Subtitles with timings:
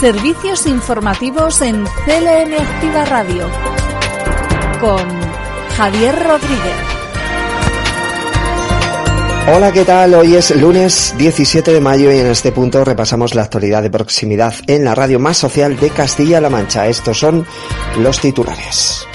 [0.00, 3.48] Servicios informativos en CLM Activa Radio
[4.78, 5.08] con
[5.74, 6.76] Javier Rodríguez.
[9.54, 10.12] Hola, ¿qué tal?
[10.12, 14.52] Hoy es lunes 17 de mayo y en este punto repasamos la actualidad de proximidad
[14.66, 16.86] en la radio más social de Castilla-La Mancha.
[16.88, 17.46] Estos son
[17.98, 19.06] los titulares.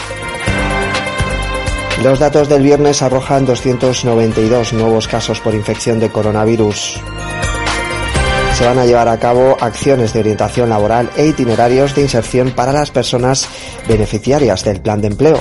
[2.04, 7.00] Los datos del viernes arrojan 292 nuevos casos por infección de coronavirus
[8.62, 12.72] se van a llevar a cabo acciones de orientación laboral e itinerarios de inserción para
[12.72, 13.50] las personas
[13.88, 15.40] beneficiarias del plan de empleo.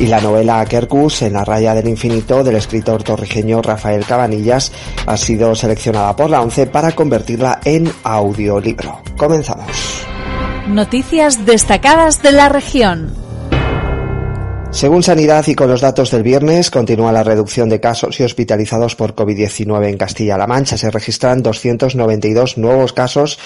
[0.00, 4.72] Y la novela Kerkus en la raya del infinito del escritor torrijeño Rafael Cabanillas
[5.04, 9.02] ha sido seleccionada por la ONCE para convertirla en audiolibro.
[9.18, 10.06] Comenzamos.
[10.68, 13.21] Noticias destacadas de la región.
[14.72, 18.96] Según Sanidad y con los datos del viernes, continúa la reducción de casos y hospitalizados
[18.96, 20.78] por COVID-19 en Castilla-La Mancha.
[20.78, 23.38] Se registran 292 nuevos casos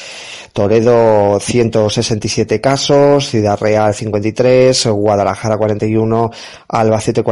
[0.57, 6.31] Toledo 167 casos, Ciudad Real 53, Guadalajara 41,
[6.69, 7.23] Albacete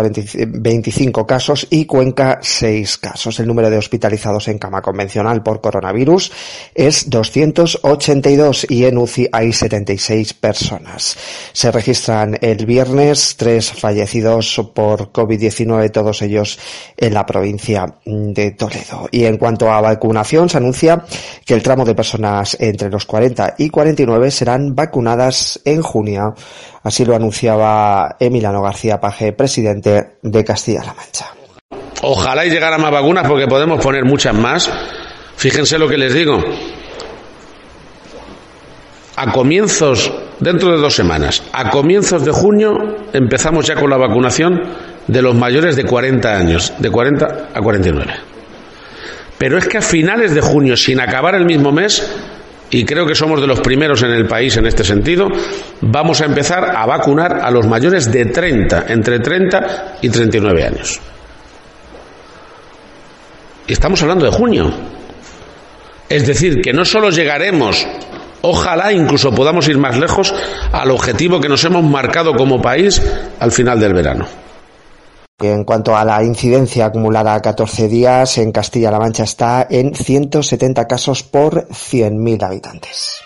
[0.47, 3.41] 25 casos y Cuenca 6 casos.
[3.41, 6.33] El número de hospitalizados en cama convencional por coronavirus
[6.75, 11.17] es 282 y en UCI hay 76 personas.
[11.55, 16.59] Se registran el viernes tres fallecidos por COVID-19, todos ellos
[16.95, 19.09] en la provincia de Toledo.
[19.11, 21.07] Y en cuanto a vacunación, se anuncia
[21.47, 26.35] que el tramo de personas entre los 40 y 49 serán vacunadas en junio.
[26.83, 31.27] Así lo anunciaba Emiliano García Paje, presidente de Castilla-La Mancha.
[32.03, 34.69] Ojalá y llegaran más vacunas porque podemos poner muchas más.
[35.37, 36.43] Fíjense lo que les digo.
[39.15, 44.61] A comienzos, dentro de dos semanas, a comienzos de junio empezamos ya con la vacunación
[45.07, 48.13] de los mayores de 40 años, de 40 a 49.
[49.39, 52.11] Pero es que a finales de junio, sin acabar el mismo mes,
[52.71, 55.29] y creo que somos de los primeros en el país en este sentido,
[55.81, 61.01] vamos a empezar a vacunar a los mayores de 30, entre 30 y 39 años.
[63.67, 64.73] Y estamos hablando de junio.
[66.09, 67.87] Es decir, que no solo llegaremos,
[68.43, 70.35] ojalá incluso podamos ir más lejos
[70.73, 73.01] al objetivo que nos hemos marcado como país
[73.41, 74.44] al final del verano.
[75.41, 80.87] En cuanto a la incidencia acumulada a 14 días, en Castilla-La Mancha está en 170
[80.87, 83.21] casos por 100.000 habitantes.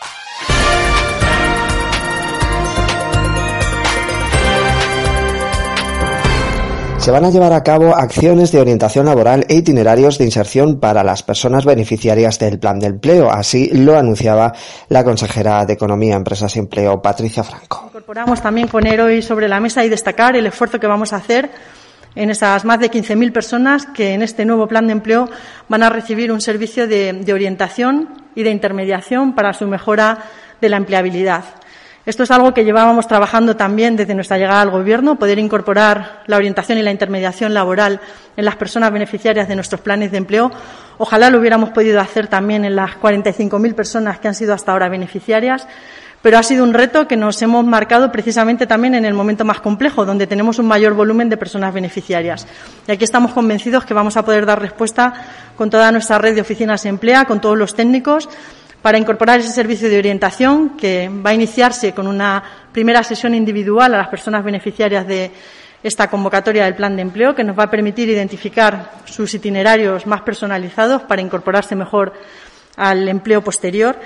[6.97, 11.05] Se van a llevar a cabo acciones de orientación laboral e itinerarios de inserción para
[11.05, 13.31] las personas beneficiarias del plan de empleo.
[13.31, 14.55] Así lo anunciaba
[14.89, 17.85] la consejera de Economía, Empresas y Empleo, Patricia Franco.
[17.89, 21.51] Incorporamos también poner hoy sobre la mesa y destacar el esfuerzo que vamos a hacer
[22.19, 25.31] en esas más de 15.000 personas que en este nuevo plan de empleo
[25.69, 30.19] van a recibir un servicio de, de orientación y de intermediación para su mejora
[30.61, 31.45] de la empleabilidad.
[32.07, 36.39] Esto es algo que llevábamos trabajando también desde nuestra llegada al Gobierno, poder incorporar la
[36.39, 38.01] orientación y la intermediación laboral
[38.37, 40.51] en las personas beneficiarias de nuestros planes de empleo.
[40.97, 44.89] Ojalá lo hubiéramos podido hacer también en las 45.000 personas que han sido hasta ahora
[44.89, 45.69] beneficiarias
[46.29, 49.63] pero ha sido un reto que nos hemos marcado precisamente también en el momento más
[49.63, 52.47] complejo, donde tenemos un mayor volumen de personas beneficiarias.
[52.87, 55.15] Y aquí estamos convencidos que vamos a poder dar respuesta
[55.57, 58.29] con toda nuestra red de oficinas de empleo, con todos los técnicos,
[58.83, 63.95] para incorporar ese servicio de orientación que va a iniciarse con una primera sesión individual
[63.95, 65.31] a las personas beneficiarias de
[65.83, 70.21] esta convocatoria del plan de empleo, que nos va a permitir identificar sus itinerarios más
[70.21, 72.13] personalizados para incorporarse mejor
[72.77, 73.97] al empleo posterior.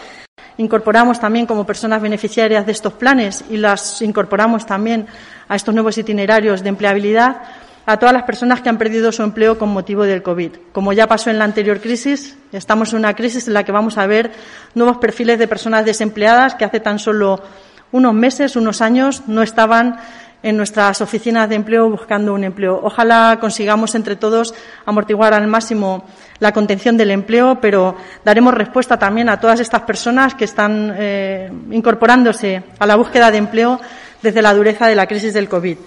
[0.59, 5.06] Incorporamos también como personas beneficiarias de estos planes y las incorporamos también
[5.48, 7.43] a estos nuevos itinerarios de empleabilidad
[7.84, 10.53] a todas las personas que han perdido su empleo con motivo del COVID.
[10.72, 13.98] Como ya pasó en la anterior crisis, estamos en una crisis en la que vamos
[13.98, 14.31] a ver
[14.75, 17.43] nuevos perfiles de personas desempleadas que hace tan solo
[17.91, 19.99] unos meses, unos años, no estaban
[20.42, 22.80] en nuestras oficinas de empleo buscando un empleo.
[22.82, 24.54] Ojalá consigamos entre todos
[24.84, 26.04] amortiguar al máximo
[26.41, 31.50] la contención del empleo, pero daremos respuesta también a todas estas personas que están eh,
[31.70, 33.81] incorporándose a la búsqueda de empleo
[34.22, 35.78] desde la dureza de la crisis del COVID.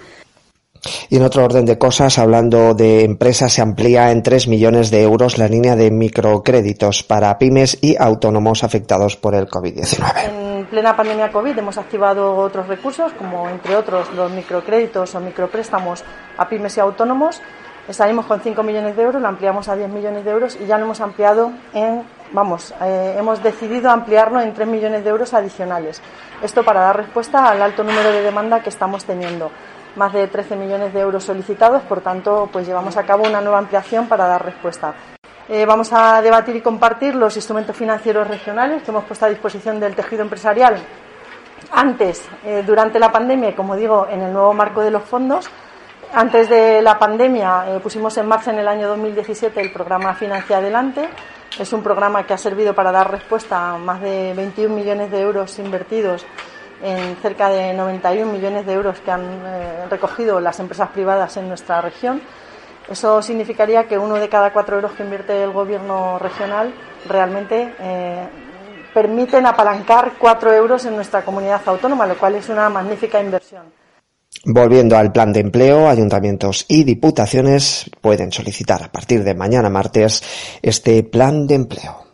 [1.10, 5.02] Y en otro orden de cosas, hablando de empresas, se amplía en 3 millones de
[5.02, 10.96] euros la línea de microcréditos para pymes y autónomos afectados por el COVID-19 en plena
[10.96, 16.04] pandemia COVID hemos activado otros recursos, como entre otros los microcréditos o micropréstamos
[16.38, 17.40] a pymes y autónomos.
[17.92, 20.80] Salimos con 5 millones de euros, lo ampliamos a 10 millones de euros y ya
[20.80, 26.02] lo hemos ampliado en, vamos, eh, hemos decidido ampliarlo en 3 millones de euros adicionales.
[26.42, 29.52] Esto para dar respuesta al alto número de demanda que estamos teniendo.
[29.96, 33.60] Más de 13 millones de euros solicitados, por tanto, pues llevamos a cabo una nueva
[33.60, 34.94] ampliación para dar respuesta.
[35.48, 39.80] eh, vamos a debatir y compartir los instrumentos financieros regionales que hemos puesto a disposición
[39.80, 40.76] del tejido empresarial
[41.72, 45.50] antes, eh, durante la pandemia y, como digo, en el nuevo marco de los fondos.
[46.14, 50.58] Antes de la pandemia eh, pusimos en marcha en el año 2017 el programa Financia
[50.58, 51.10] Adelante.
[51.60, 55.22] Es un programa que ha servido para dar respuesta a más de 21 millones de
[55.22, 56.26] euros invertidos
[56.86, 61.48] en cerca de 91 millones de euros que han eh, recogido las empresas privadas en
[61.48, 62.22] nuestra región.
[62.90, 66.72] Eso significaría que uno de cada cuatro euros que invierte el gobierno regional
[67.10, 68.28] realmente eh,
[68.94, 73.64] permiten apalancar cuatro euros en nuestra comunidad autónoma, lo cual es una magnífica inversión.
[74.46, 80.22] Volviendo al plan de empleo, ayuntamientos y diputaciones pueden solicitar a partir de mañana martes
[80.62, 82.06] este plan de empleo.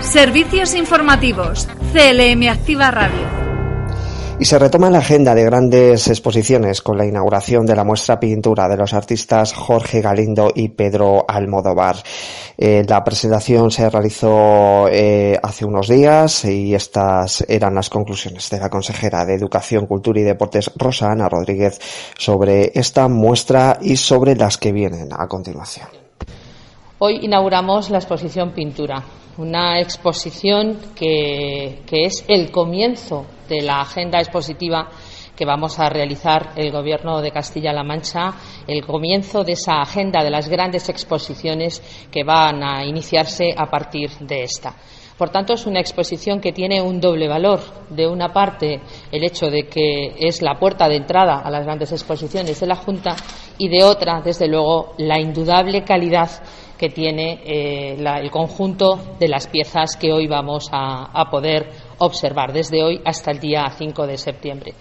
[0.00, 1.66] Servicios informativos.
[1.92, 3.55] CLM Activa Radio.
[4.38, 8.68] Y se retoma la agenda de grandes exposiciones con la inauguración de la muestra pintura
[8.68, 11.96] de los artistas Jorge Galindo y Pedro Almodóvar.
[12.58, 18.60] Eh, la presentación se realizó eh, hace unos días y estas eran las conclusiones de
[18.60, 21.80] la consejera de Educación, Cultura y Deportes, Rosa Ana Rodríguez,
[22.18, 25.88] sobre esta muestra y sobre las que vienen a continuación.
[26.98, 29.02] Hoy inauguramos la exposición Pintura,
[29.38, 34.88] una exposición que, es el comienzo de la agenda expositiva
[35.36, 38.34] que vamos a realizar el Gobierno de Castilla-La Mancha,
[38.66, 44.10] el comienzo de esa agenda de las grandes exposiciones que van a iniciarse a partir
[44.20, 44.74] de esta.
[45.18, 47.60] Por tanto, es una exposición que tiene un doble valor.
[47.88, 48.80] De una parte,
[49.10, 52.76] el hecho de que es la puerta de entrada a las grandes exposiciones de la
[52.76, 53.16] Junta
[53.56, 56.30] y de otra, desde luego, la indudable calidad
[56.78, 62.82] que tiene eh, el conjunto de las piezas que hoy vamos a, poder observar desde
[62.82, 64.74] hoy hasta el día 5 de septiembre.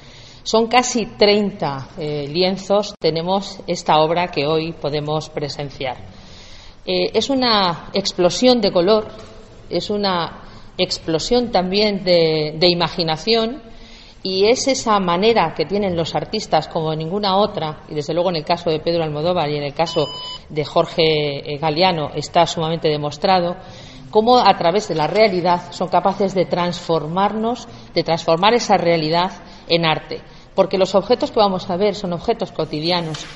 [0.43, 5.97] Son casi 30 eh, lienzos, tenemos esta obra que hoy podemos presenciar.
[6.85, 9.07] Eh, es una explosión de color,
[9.69, 10.43] es una
[10.77, 13.61] explosión también de imaginación
[14.25, 18.37] y es esa manera que tienen los artistas como ninguna otra, y desde luego en
[18.37, 20.07] el caso de Pedro Almodóvar y en el caso
[20.49, 23.55] de Jorge eh, Galeano está sumamente demostrado,
[24.09, 29.31] cómo a través de la realidad son capaces de transformarnos, de transformar esa realidad
[29.69, 30.23] en arte.
[30.55, 33.27] Porque los objetos que vamos a ver son objetos cotidianos,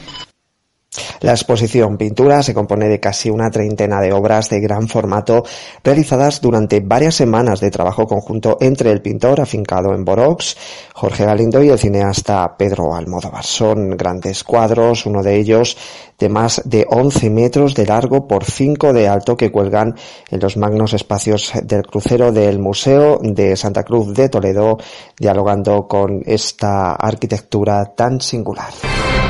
[1.22, 5.44] la exposición Pintura se compone de casi una treintena de obras de gran formato
[5.84, 10.58] realizadas durante varias semanas de trabajo conjunto entre el pintor afincado en Borox,
[10.94, 13.44] Jorge Galindo y el cineasta Pedro Almodóvar.
[13.44, 15.78] Son grandes cuadros, uno de ellos
[16.20, 19.96] de más de 11 metros de largo por 5 de alto que cuelgan
[20.30, 24.78] en los magnos espacios del crucero del Museo de Santa Cruz de Toledo,
[25.18, 28.70] dialogando con esta arquitectura tan singular.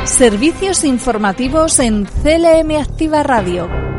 [0.10, 3.99] Servicios informativos en CLM Activa Radio.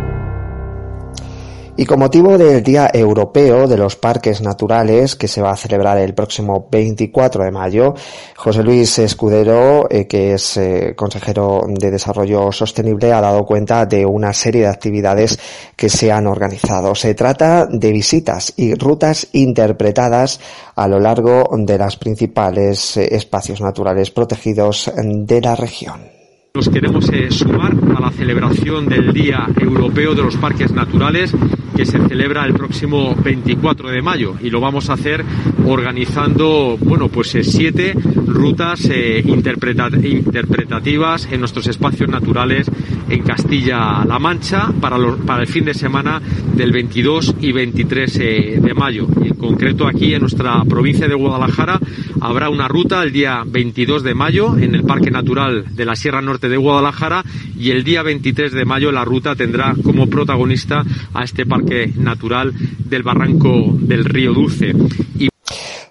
[1.76, 5.96] Y con motivo del Día Europeo de los Parques Naturales, que se va a celebrar
[5.98, 7.94] el próximo 24 de mayo,
[8.36, 14.04] José Luis Escudero, eh, que es eh, consejero de Desarrollo Sostenible, ha dado cuenta de
[14.04, 15.38] una serie de actividades
[15.74, 16.94] que se han organizado.
[16.94, 20.40] Se trata de visitas y rutas interpretadas
[20.74, 26.19] a lo largo de los principales eh, espacios naturales protegidos de la región.
[26.52, 31.32] Nos queremos eh, sumar a la celebración del Día Europeo de los Parques Naturales
[31.76, 35.24] que se celebra el próximo 24 de mayo y lo vamos a hacer
[35.64, 37.94] organizando, bueno, pues eh, siete
[38.26, 42.68] rutas eh, interpretativas en nuestros espacios naturales
[43.10, 46.20] en Castilla-La Mancha para, para el fin de semana
[46.54, 48.18] del 22 y 23
[48.62, 49.06] de mayo.
[49.22, 51.78] En concreto aquí en nuestra provincia de Guadalajara
[52.20, 56.22] habrá una ruta el día 22 de mayo en el Parque Natural de la Sierra
[56.22, 57.24] Norte de Guadalajara
[57.58, 62.52] y el día 23 de mayo la ruta tendrá como protagonista a este parque natural
[62.78, 64.74] del barranco del río Dulce.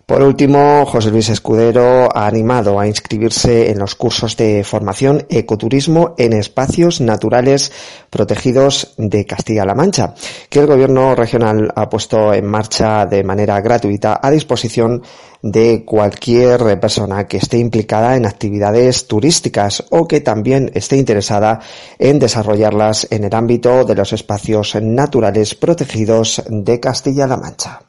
[0.10, 6.16] Por último, José Luis Escudero ha animado a inscribirse en los cursos de formación ecoturismo
[6.18, 7.72] en espacios naturales
[8.10, 10.16] protegidos de Castilla-La Mancha,
[10.50, 15.04] que el Gobierno regional ha puesto en marcha de manera gratuita a disposición
[15.44, 21.60] de cualquier persona que esté implicada en actividades turísticas o que también esté interesada
[22.00, 27.89] en desarrollarlas en el ámbito de los espacios naturales protegidos de Castilla-La Mancha.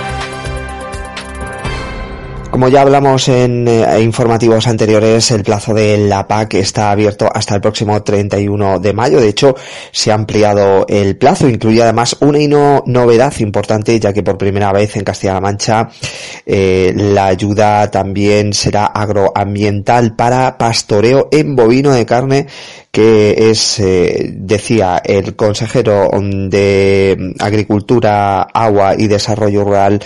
[2.51, 7.55] Como ya hablamos en eh, informativos anteriores, el plazo de la PAC está abierto hasta
[7.55, 9.21] el próximo 31 de mayo.
[9.21, 9.55] De hecho,
[9.93, 11.47] se ha ampliado el plazo.
[11.47, 15.89] Incluye además una novedad importante, ya que por primera vez en Castilla-La Mancha
[16.45, 22.47] eh, la ayuda también será agroambiental para pastoreo en bovino de carne
[22.91, 30.01] que es, eh, decía el consejero de Agricultura, Agua y Desarrollo Rural,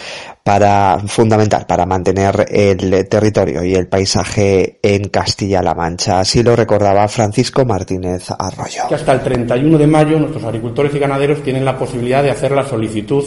[0.45, 6.19] para fundamental para mantener el territorio y el paisaje en Castilla-La Mancha.
[6.19, 8.83] Así lo recordaba Francisco Martínez Arroyo.
[8.93, 12.63] Hasta el 31 de mayo nuestros agricultores y ganaderos tienen la posibilidad de hacer la
[12.63, 13.23] solicitud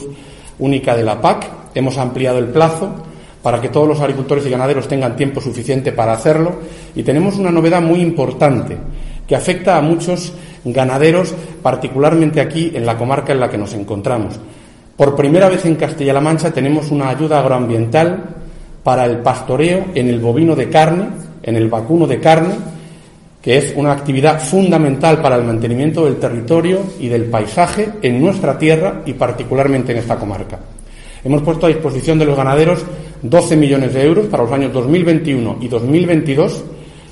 [0.61, 1.51] única de la PAC.
[1.75, 2.89] Hemos ampliado el plazo
[3.43, 6.61] para que todos los agricultores y ganaderos tengan tiempo suficiente para hacerlo
[6.95, 8.79] y tenemos una novedad muy importante
[9.27, 10.35] que afecta a muchos
[10.65, 11.35] ganaderos,
[11.65, 14.39] particularmente aquí en la comarca en la que nos encontramos.
[14.99, 18.19] Por primera vez en Castilla-La Mancha tenemos una ayuda agroambiental
[18.83, 21.07] para el pastoreo en el bovino de carne,
[21.41, 22.57] en el vacuno de carne,
[23.41, 28.59] que es una actividad fundamental para el mantenimiento del territorio y del paisaje en nuestra
[28.59, 30.59] tierra y particularmente en esta comarca.
[31.23, 32.85] Hemos puesto a disposición de los ganaderos
[33.23, 36.65] 12 millones de euros para los años 2021 y 2022.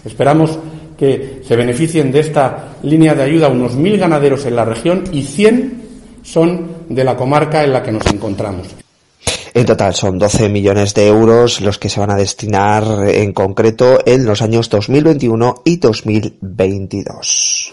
[0.05, 0.59] Esperamos
[0.99, 5.23] que se beneficien de esta línea de ayuda unos mil ganaderos en la región y
[5.23, 5.83] 100
[6.25, 8.67] son de la comarca en la que nos encontramos.
[9.55, 14.01] En total son 12 millones de euros los que se van a destinar en concreto
[14.05, 17.73] en los años 2021 y 2022.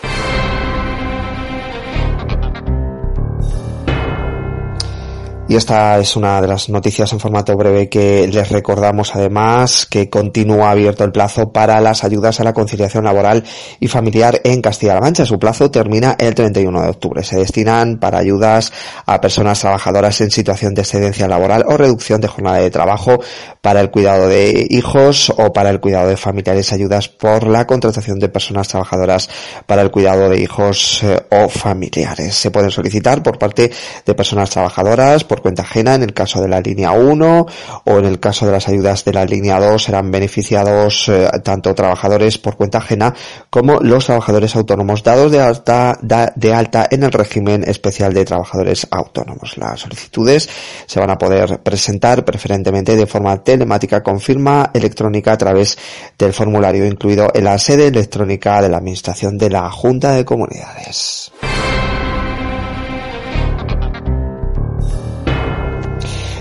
[5.45, 10.09] Y esta es una de las noticias en formato breve que les recordamos además que
[10.09, 13.43] continúa abierto el plazo para las ayudas a la conciliación laboral
[13.81, 15.25] y familiar en Castilla-La Mancha.
[15.25, 17.23] Su plazo termina el 31 de octubre.
[17.23, 18.71] Se destinan para ayudas
[19.05, 23.19] a personas trabajadoras en situación de excedencia laboral o reducción de jornada de trabajo
[23.59, 26.71] para el cuidado de hijos o para el cuidado de familiares.
[26.71, 29.29] Ayudas por la contratación de personas trabajadoras
[29.65, 32.33] para el cuidado de hijos eh, o familiares.
[32.33, 33.69] Se pueden solicitar por parte
[34.05, 37.45] de personas trabajadoras por cuenta ajena en el caso de la línea 1
[37.85, 41.73] o en el caso de las ayudas de la línea 2 serán beneficiados eh, tanto
[41.73, 43.15] trabajadores por cuenta ajena
[43.49, 45.97] como los trabajadores autónomos dados de alta,
[46.35, 49.57] de alta en el régimen especial de trabajadores autónomos.
[49.57, 50.47] Las solicitudes
[50.85, 55.79] se van a poder presentar preferentemente de forma telemática con firma electrónica a través
[56.15, 61.22] del formulario incluido en la sede electrónica de la Administración de la Junta de Comunidades.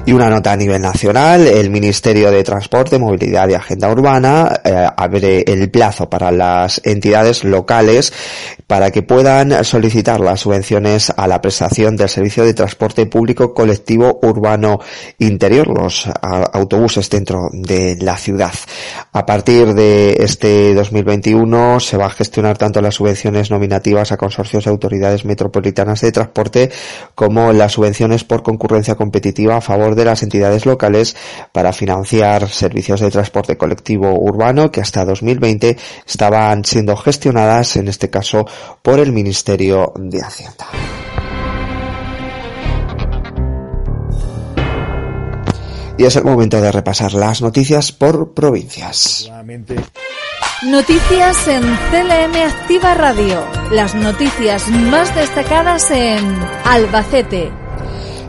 [0.05, 4.87] Y una nota a nivel nacional, el Ministerio de Transporte, Movilidad y Agenda Urbana eh,
[4.97, 8.13] abre el plazo para las entidades locales
[8.73, 14.19] para que puedan solicitar las subvenciones a la prestación del servicio de transporte público colectivo
[14.23, 14.81] urbano
[15.19, 18.55] interior, los autobuses dentro de la ciudad.
[19.12, 24.64] A partir de este 2021 se va a gestionar tanto las subvenciones nominativas a consorcios
[24.64, 26.71] y autoridades metropolitanas de transporte
[27.14, 31.14] como las subvenciones por concurrencia competitiva a favor de las entidades locales
[31.52, 35.76] para financiar servicios de transporte colectivo urbano que hasta 2020
[36.09, 38.47] estaban siendo gestionadas, en este caso,
[38.83, 40.66] por el Ministerio de Hacienda.
[45.99, 49.31] Y es el momento de repasar las noticias por provincias.
[50.64, 53.45] Noticias en CLM Activa Radio.
[53.71, 56.25] Las noticias más destacadas en
[56.64, 57.52] Albacete,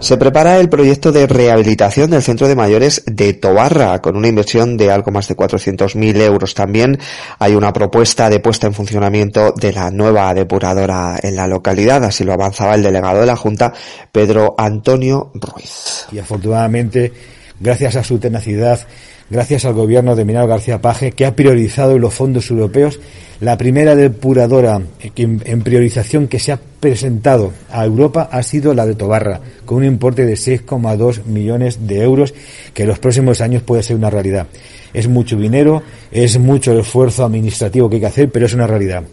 [0.03, 4.75] se prepara el proyecto de rehabilitación del centro de mayores de Tobarra con una inversión
[4.75, 6.53] de algo más de 400.000 euros.
[6.53, 6.99] También
[7.39, 12.03] hay una propuesta de puesta en funcionamiento de la nueva depuradora en la localidad.
[12.03, 13.73] Así lo avanzaba el delegado de la Junta,
[14.11, 16.05] Pedro Antonio Ruiz.
[16.11, 17.13] Y afortunadamente,
[17.61, 18.81] gracias a su tenacidad,
[19.29, 22.99] gracias al gobierno de Minero García Paje, que ha priorizado en los fondos europeos
[23.39, 24.81] la primera depuradora
[25.15, 29.85] en priorización que se ha presentado a Europa ha sido la de Tobarra, con un
[29.85, 32.33] importe de 6,2 millones de euros
[32.73, 34.47] que en los próximos años puede ser una realidad.
[34.93, 39.03] Es mucho dinero, es mucho esfuerzo administrativo que hay que hacer, pero es una realidad.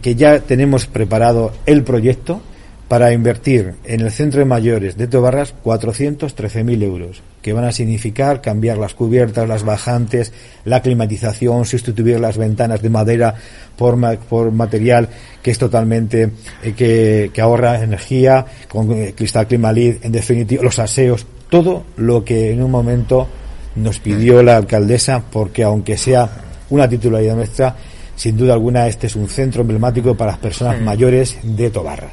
[0.00, 2.40] Que ya tenemos preparado el proyecto,
[2.88, 8.40] para invertir en el centro de mayores de Tobarras 413.000 euros, que van a significar
[8.40, 10.32] cambiar las cubiertas, las bajantes,
[10.64, 13.34] la climatización, sustituir las ventanas de madera
[13.76, 15.08] por, por material
[15.42, 16.30] que es totalmente,
[16.62, 22.24] eh, que, que, ahorra energía, con eh, cristal climalid, en definitiva, los aseos, todo lo
[22.24, 23.28] que en un momento
[23.76, 26.28] nos pidió la alcaldesa, porque aunque sea
[26.70, 27.76] una titularidad nuestra,
[28.16, 32.10] sin duda alguna este es un centro emblemático para las personas mayores de Tobarra.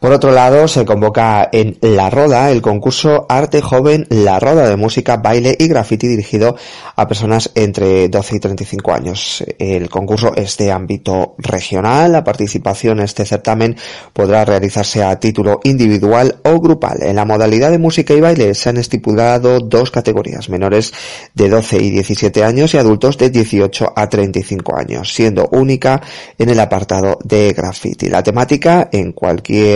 [0.00, 4.76] Por otro lado, se convoca en La Roda el concurso Arte Joven La Roda de
[4.76, 6.56] Música, Baile y Graffiti dirigido
[6.94, 9.44] a personas entre 12 y 35 años.
[9.58, 12.12] El concurso es de ámbito regional.
[12.12, 13.76] La participación en este certamen
[14.12, 17.02] podrá realizarse a título individual o grupal.
[17.02, 20.92] En la modalidad de música y baile se han estipulado dos categorías, menores
[21.34, 26.00] de 12 y 17 años y adultos de 18 a 35 años, siendo única
[26.38, 28.08] en el apartado de graffiti.
[28.08, 29.12] La temática en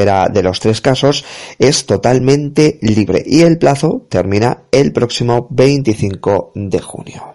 [0.05, 1.25] de los tres casos
[1.59, 7.35] es totalmente libre y el plazo termina el próximo 25 de junio.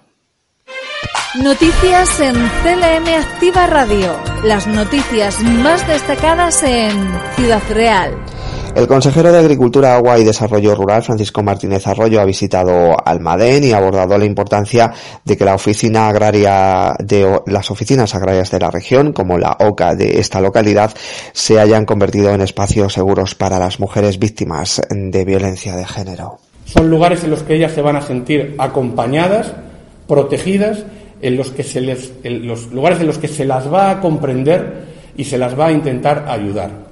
[1.42, 4.16] Noticias en CLM Activa Radio.
[4.44, 6.94] Las noticias más destacadas en
[7.36, 8.16] Ciudad Real.
[8.76, 13.72] El consejero de Agricultura, Agua y Desarrollo Rural, Francisco Martínez Arroyo, ha visitado Almadén y
[13.72, 14.92] ha abordado la importancia
[15.24, 19.96] de que la oficina agraria de las oficinas agrarias de la región, como la OCA
[19.96, 20.92] de esta localidad,
[21.32, 26.40] se hayan convertido en espacios seguros para las mujeres víctimas de violencia de género.
[26.66, 29.54] Son lugares en los que ellas se van a sentir acompañadas,
[30.06, 30.84] protegidas,
[31.22, 34.02] en los que se les, en los lugares en los que se las va a
[34.02, 34.84] comprender
[35.16, 36.85] y se las va a intentar ayudar.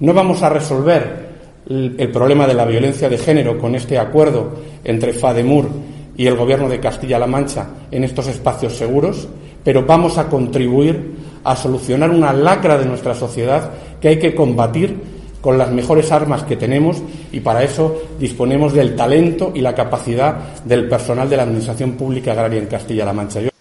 [0.00, 1.34] No vamos a resolver
[1.68, 4.50] el problema de la violencia de género con este acuerdo
[4.82, 5.68] entre FADEMUR
[6.16, 9.28] y el Gobierno de Castilla-La Mancha en estos espacios seguros,
[9.62, 13.70] pero vamos a contribuir a solucionar una lacra de nuestra sociedad
[14.00, 18.96] que hay que combatir con las mejores armas que tenemos y para eso disponemos del
[18.96, 23.53] talento y la capacidad del personal de la Administración Pública Agraria en Castilla-La Mancha.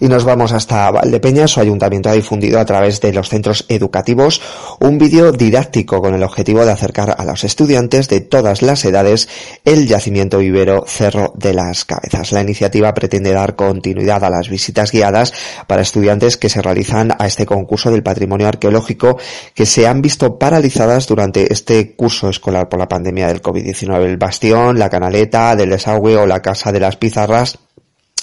[0.00, 1.50] Y nos vamos hasta Valdepeñas.
[1.50, 4.40] Su ayuntamiento ha difundido a través de los centros educativos
[4.80, 9.28] un vídeo didáctico con el objetivo de acercar a los estudiantes de todas las edades
[9.66, 12.32] el yacimiento vivero Cerro de las Cabezas.
[12.32, 15.34] La iniciativa pretende dar continuidad a las visitas guiadas
[15.66, 19.18] para estudiantes que se realizan a este concurso del patrimonio arqueológico
[19.54, 24.04] que se han visto paralizadas durante este curso escolar por la pandemia del COVID-19.
[24.04, 27.58] El bastión, la canaleta del desagüe o la casa de las pizarras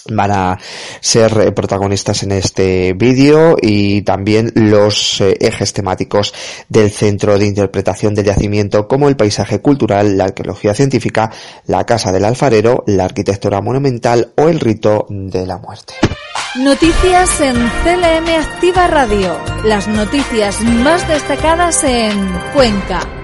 [0.10, 0.60] van a
[1.00, 6.34] ser eh, protagonistas en este vídeo y también los eh, ejes temáticos
[6.70, 11.32] del Centro de Interpretación del Yacimiento como el paisaje cultural, la arqueología científica,
[11.66, 15.94] la casa del alfarero, la arquitectura monumental o el rito de la muerte.
[16.56, 19.38] Noticias en CLM Activa Radio.
[19.64, 22.18] Las noticias más destacadas en
[22.54, 23.17] Cuenca.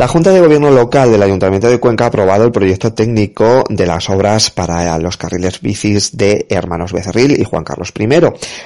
[0.00, 3.84] La Junta de Gobierno Local del Ayuntamiento de Cuenca ha aprobado el proyecto técnico de
[3.84, 8.08] las obras para los carriles bicis de Hermanos Becerril y Juan Carlos I.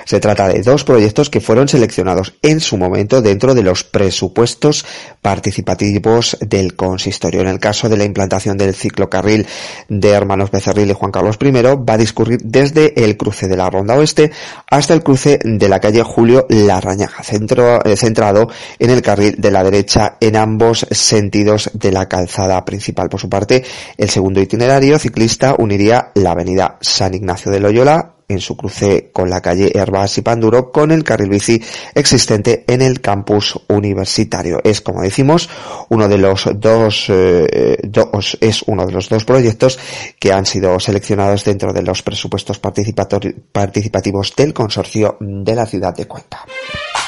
[0.04, 4.86] Se trata de dos proyectos que fueron seleccionados en su momento dentro de los presupuestos
[5.20, 7.40] participativos del consistorio.
[7.40, 9.44] En el caso de la implantación del ciclocarril
[9.88, 13.68] de Hermanos Becerril y Juan Carlos I, va a discurrir desde el cruce de la
[13.68, 14.30] Ronda Oeste
[14.70, 19.50] hasta el cruce de la calle Julio Larrañaga, centro, eh, centrado en el carril de
[19.50, 23.08] la derecha en ambos sentidos de la calzada principal.
[23.08, 23.64] Por su parte,
[23.96, 29.30] el segundo itinerario ciclista uniría la avenida San Ignacio de Loyola en su cruce con
[29.30, 31.62] la calle Herbas y Panduro con el carril bici
[31.94, 34.60] existente en el campus universitario.
[34.62, 35.48] Es, como decimos,
[35.88, 39.78] uno de los dos, eh, dos, es uno de los dos proyectos
[40.18, 46.06] que han sido seleccionados dentro de los presupuestos participativos del consorcio de la ciudad de
[46.06, 46.44] Cuenca.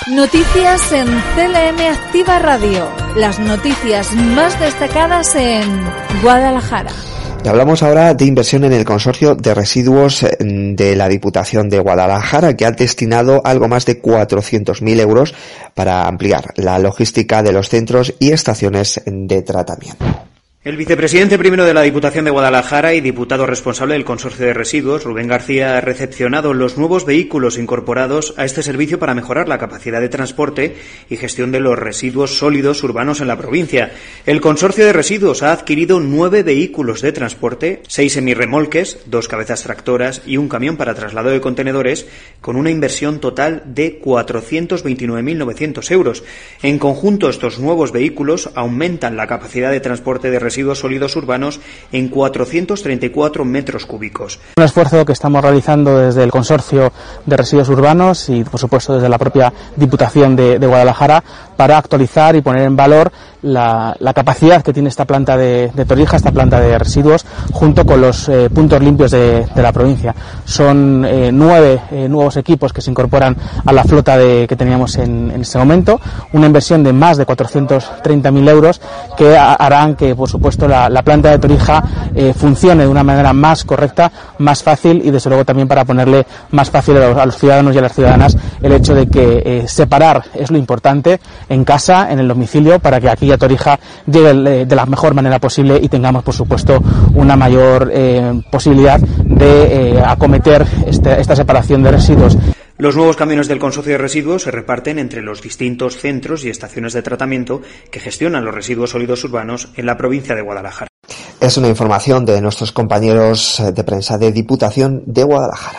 [0.09, 2.89] Noticias en CLM Activa Radio.
[3.17, 5.65] Las noticias más destacadas en
[6.23, 7.16] Guadalajara.
[7.47, 12.67] Hablamos ahora de inversión en el consorcio de residuos de la Diputación de Guadalajara, que
[12.67, 15.35] ha destinado algo más de 400.000 euros
[15.73, 20.26] para ampliar la logística de los centros y estaciones de tratamiento.
[20.67, 25.05] El vicepresidente primero de la Diputación de Guadalajara y diputado responsable del Consorcio de Residuos,
[25.05, 30.01] Rubén García, ha recepcionado los nuevos vehículos incorporados a este servicio para mejorar la capacidad
[30.01, 30.75] de transporte
[31.09, 33.93] y gestión de los residuos sólidos urbanos en la provincia.
[34.27, 40.23] El Consorcio de Residuos ha adquirido nueve vehículos de transporte, seis semirremolques, dos cabezas tractoras
[40.27, 42.09] y un camión para traslado de contenedores,
[42.41, 46.25] con una inversión total de 429.900 euros.
[46.61, 51.61] En conjunto, estos nuevos vehículos aumentan la capacidad de transporte de residuos residuos sólidos urbanos
[51.93, 54.41] en 434 metros cúbicos.
[54.57, 56.95] Un esfuerzo que estamos realizando desde el Consorcio
[57.27, 61.23] de Residuos Urbanos y, por supuesto, desde la propia Diputación de, Guadalajara
[61.57, 63.13] para actualizar y poner en valor
[63.47, 68.29] la, capacidad que tiene esta planta de, Torija, esta planta de residuos, junto con los
[68.29, 70.15] eh, puntos limpios de, la provincia.
[70.45, 75.31] Son eh, nueve eh, nuevos equipos que se incorporan a la flota que teníamos en,
[75.31, 76.01] en, este momento,
[76.33, 78.81] una inversión de más de 430.000 euros
[79.17, 81.83] que harán que, por supuesto, puesto la, planta de Torija
[82.39, 86.71] funcione de una manera más correcta, más fácil y desde luego también para ponerle más
[86.71, 90.59] fácil a los, ciudadanos y a las ciudadanas el hecho de que separar es lo
[90.59, 95.15] importante, en casa, en el domicilio, para que aquí a Torija llegue de la mejor
[95.15, 96.83] manera posible y tengamos, por supuesto,
[97.15, 102.37] una mayor eh, posibilidad de eh, acometer este, esta separación de residuos.
[102.79, 106.93] Los nuevos camiones del consorcio de residuos se reparten entre los distintos centros y estaciones
[106.93, 110.89] de tratamiento que gestionan los residuos sólidos urbanos en la provincia de Guadalajara.
[111.41, 115.79] Es una información de nuestros compañeros de prensa de Diputación de Guadalajara.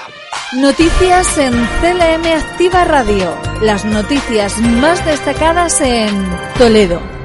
[0.53, 3.46] Noticias en CLM Activa Radio.
[3.61, 6.09] Las noticias más destacadas en
[6.59, 7.16] Toledo.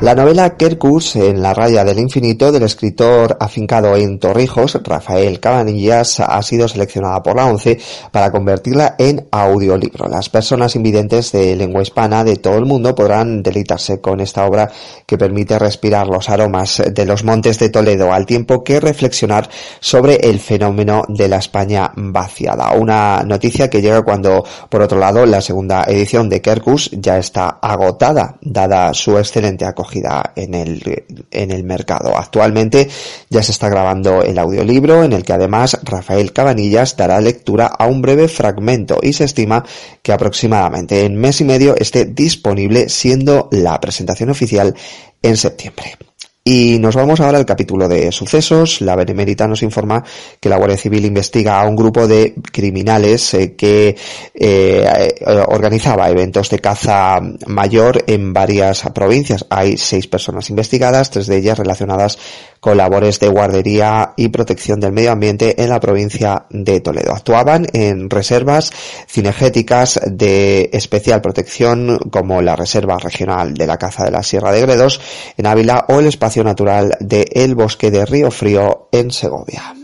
[0.00, 6.20] La novela Kerkus en la raya del infinito del escritor afincado en Torrijos, Rafael Cabanillas,
[6.20, 7.80] ha sido seleccionada por la ONCE
[8.12, 10.08] para convertirla en audiolibro.
[10.08, 14.70] Las personas invidentes de lengua hispana de todo el mundo podrán deleitarse con esta obra
[15.04, 20.14] que permite respirar los aromas de los montes de Toledo al tiempo que reflexionar sobre
[20.14, 22.70] el fenómeno de la España vaciada.
[22.70, 27.58] Una noticia que llega cuando, por otro lado, la segunda edición de Kerkus ya está
[27.60, 32.16] agotada, dada su excelente acogida en el, en el mercado.
[32.16, 32.88] Actualmente
[33.28, 37.86] ya se está grabando el audiolibro en el que además Rafael Cabanillas dará lectura a
[37.86, 39.64] un breve fragmento y se estima
[40.02, 44.74] que aproximadamente en mes y medio esté disponible siendo la presentación oficial
[45.22, 46.07] en septiembre.
[46.50, 48.80] Y nos vamos ahora al capítulo de sucesos.
[48.80, 50.02] La Benemérita nos informa
[50.40, 53.94] que la Guardia Civil investiga a un grupo de criminales eh, que
[54.32, 55.14] eh,
[55.48, 59.44] organizaba eventos de caza mayor en varias provincias.
[59.50, 62.18] Hay seis personas investigadas, tres de ellas relacionadas
[62.60, 67.12] con labores de guardería y protección del medio ambiente en la provincia de Toledo.
[67.12, 68.72] Actuaban en reservas
[69.06, 74.62] cinegéticas de especial protección como la Reserva Regional de la Caza de la Sierra de
[74.62, 75.00] Gredos
[75.36, 79.74] en Ávila o el espacio natural de El Bosque de Río Frío en Segovia.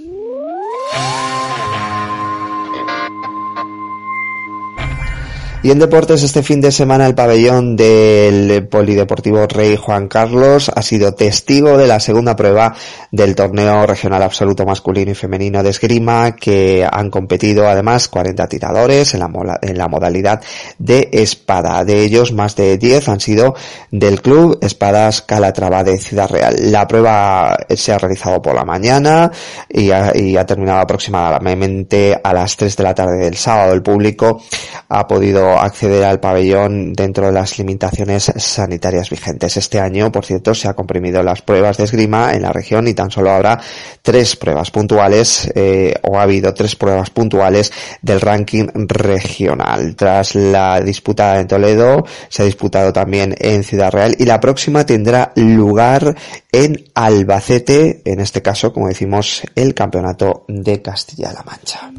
[5.64, 10.82] Y en deportes este fin de semana el pabellón del Polideportivo Rey Juan Carlos ha
[10.82, 12.74] sido testigo de la segunda prueba
[13.10, 19.14] del torneo regional absoluto masculino y femenino de esgrima que han competido además 40 tiradores
[19.14, 20.42] en la, en la modalidad
[20.78, 21.82] de espada.
[21.82, 23.54] De ellos más de 10 han sido
[23.90, 26.56] del club Espadas Calatrava de Ciudad Real.
[26.60, 29.32] La prueba se ha realizado por la mañana
[29.70, 33.72] y ha, y ha terminado aproximadamente a las 3 de la tarde del sábado.
[33.72, 34.42] El público
[34.90, 39.56] ha podido acceder al pabellón dentro de las limitaciones sanitarias vigentes.
[39.56, 42.94] Este año, por cierto, se ha comprimido las pruebas de esgrima en la región y
[42.94, 43.60] tan solo habrá
[44.02, 49.96] tres pruebas puntuales eh, o ha habido tres pruebas puntuales del ranking regional.
[49.96, 54.84] Tras la disputa en Toledo, se ha disputado también en Ciudad Real y la próxima
[54.86, 56.14] tendrá lugar
[56.52, 61.90] en Albacete, en este caso, como decimos, el campeonato de Castilla-La Mancha.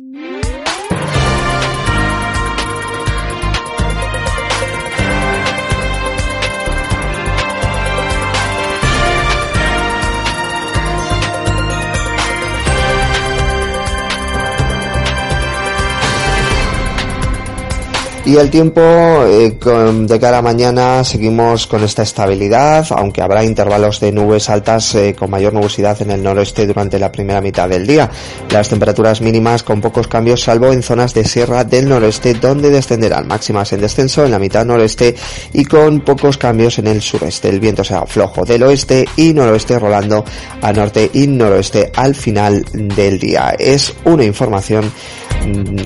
[18.26, 24.00] Y el tiempo eh, de cara a mañana seguimos con esta estabilidad, aunque habrá intervalos
[24.00, 27.86] de nubes altas eh, con mayor nubosidad en el noroeste durante la primera mitad del
[27.86, 28.10] día.
[28.50, 33.28] Las temperaturas mínimas con pocos cambios salvo en zonas de sierra del noroeste donde descenderán
[33.28, 35.16] máximas en descenso en la mitad noreste
[35.54, 37.50] y con pocos cambios en el sureste.
[37.50, 40.26] El viento será flojo del oeste y noroeste rolando
[40.64, 43.56] a norte y noroeste al final del día.
[43.60, 44.92] Es una información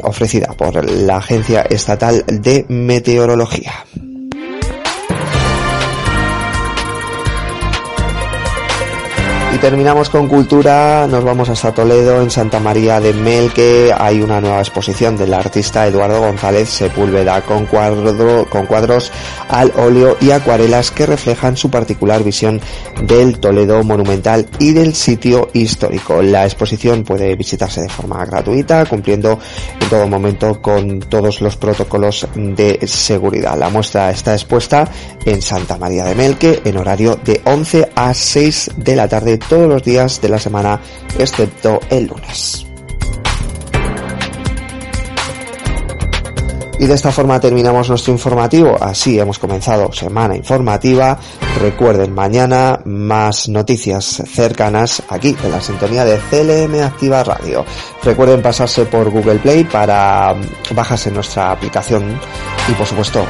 [0.03, 3.73] ofrecida por la Agencia Estatal de Meteorología.
[9.61, 14.59] Terminamos con cultura, nos vamos hasta Toledo, en Santa María de Melque, hay una nueva
[14.59, 19.11] exposición del artista Eduardo González Sepúlveda con, con cuadros
[19.49, 22.61] al óleo y acuarelas que reflejan su particular visión
[23.03, 26.21] del Toledo monumental y del sitio histórico.
[26.21, 29.39] La exposición puede visitarse de forma gratuita, cumpliendo
[29.81, 33.57] en todo momento con todos los protocolos de seguridad.
[33.57, 34.89] La muestra está expuesta
[35.25, 39.67] en Santa María de Melque en horario de 11 a 6 de la tarde todos
[39.67, 40.79] los días de la semana
[41.17, 42.65] excepto el lunes.
[46.79, 48.77] Y de esta forma terminamos nuestro informativo.
[48.79, 51.19] Así hemos comenzado semana informativa.
[51.59, 57.65] Recuerden, mañana más noticias cercanas aquí en la sintonía de CLM Activa Radio.
[58.01, 60.33] Recuerden pasarse por Google Play para
[60.73, 62.17] bajarse nuestra aplicación
[62.69, 63.25] y por supuesto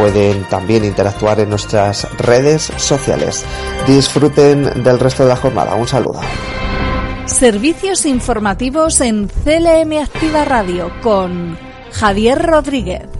[0.00, 3.44] pueden también interactuar en nuestras redes sociales.
[3.86, 5.74] Disfruten del resto de la jornada.
[5.74, 6.22] Un saludo.
[7.26, 11.58] Servicios informativos en CLM Activa Radio con
[11.92, 13.19] Javier Rodríguez.